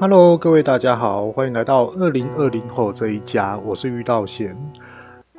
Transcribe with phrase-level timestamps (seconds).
[0.00, 4.56] Hello，各位大家好，欢迎来到二零二零后这一家，我是玉道贤。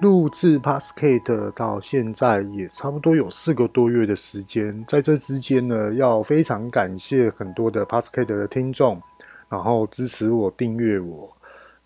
[0.02, 9.02] 录制 Podcast 到现在也差不多有四个多月的时间，在这之间呢，要非常感谢很多的 Podcast 的听众，
[9.50, 11.36] 然后支持我、订阅我。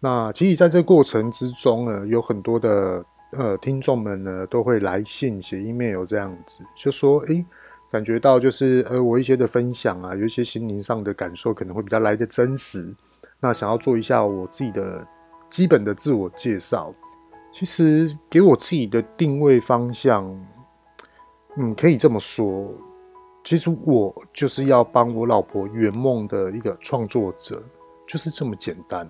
[0.01, 7.45] 那其实在这过程之中呢，有很多的呃听众们呢都会来信、写 email 这样子，就说诶，
[7.95, 12.93] 感觉到就是呃我一些的分享啊，有一些心灵上的感受可能会比较来的真实。
[13.39, 15.07] 那想要做一下我自己的
[15.49, 16.93] 基本的自我介绍。
[17.53, 20.25] 其实给我自己的定位方向，
[21.55, 22.69] 嗯，可以这么说。
[23.45, 27.63] 其实我就是要帮我老婆圆梦的一个创作者，
[28.05, 29.09] 就是这么简单。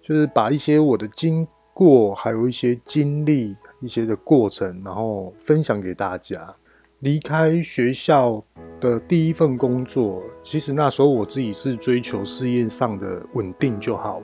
[0.00, 6.56] 就是把一些我的经过，还有一些经历、一些的过程，然后分享给大家。
[7.02, 8.40] 离开学校
[8.80, 14.22] 的第一份工作，其实那时候我自己是追求事业上的稳定就好，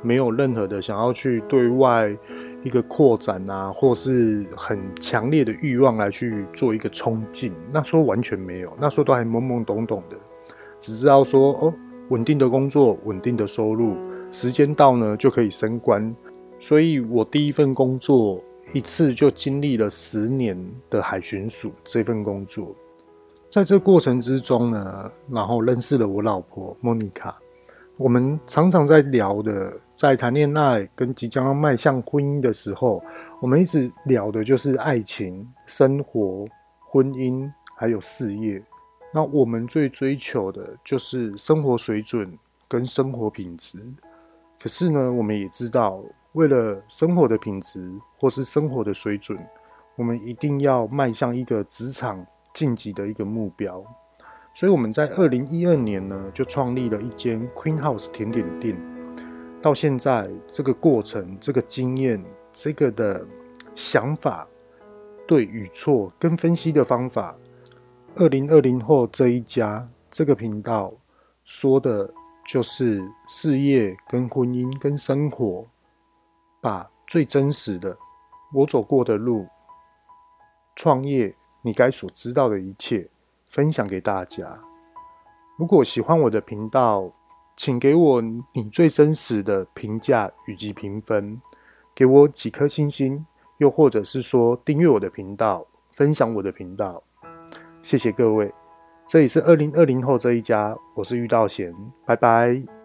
[0.00, 2.16] 没有任何的想要去对外。
[2.62, 10.16] 一个扩展啊，或是很强烈的欲望来去做一个冲劲，那时候完全没有，那时候都还懵懵懂懂的，
[10.78, 11.74] 只知道说哦，
[12.10, 13.96] 稳定的工作，稳定的收入，
[14.30, 16.14] 时间到呢就可以升官。
[16.60, 20.56] 所以我第一份工作一次就经历了十年
[20.88, 22.74] 的海巡署这份工作，
[23.50, 27.36] 在这过程之中呢，然后认识了我老婆莫妮卡，
[27.96, 29.72] 我们常常在聊的。
[29.96, 33.04] 在谈恋爱跟即将要迈向婚姻的时候，
[33.38, 36.46] 我们一直聊的就是爱情、生活、
[36.86, 38.64] 婚姻，还有事业。
[39.12, 42.32] 那我们最追求的就是生活水准
[42.66, 43.78] 跟生活品质。
[44.58, 46.02] 可是呢，我们也知道，
[46.32, 49.38] 为了生活的品质或是生活的水准，
[49.96, 52.24] 我们一定要迈向一个职场
[52.54, 53.84] 晋级的一个目标。
[54.54, 58.76] 所以我们在二零一二年呢，就创立了一间 Queen House 甜点店。
[59.62, 63.26] 到现在，这个过程、这个经验、这个的
[63.74, 64.46] 想法、
[65.26, 67.36] 对与错跟分析的方法，
[68.16, 70.92] 二零二零后这一家这个频道
[71.44, 72.12] 说的
[72.46, 75.66] 就是事业、跟婚姻、跟生活，
[76.60, 77.96] 把最真实的
[78.52, 79.46] 我走过的路、
[80.76, 83.08] 创业你该所知道的一切
[83.48, 84.58] 分享给大家。
[85.58, 87.10] 如果喜欢我的频道，
[87.56, 91.40] 请给我你最真实的评价以及评分，
[91.94, 93.26] 给我几颗星星，
[93.58, 97.02] 又或者是说订阅我的频道，分享我的频道，
[97.82, 98.52] 谢谢各位。
[99.06, 101.74] 这里是二零二零后这一家，我是玉道贤，
[102.06, 102.79] 拜拜。